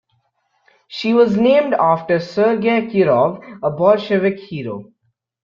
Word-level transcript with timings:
She 0.87 1.13
was 1.13 1.37
named 1.37 1.75
after 1.75 2.19
Sergey 2.19 2.87
Kirov, 2.87 3.59
a 3.61 3.69
Bolshevik 3.69 4.39
hero. 4.39 4.89